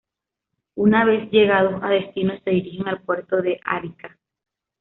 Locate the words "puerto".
3.03-3.39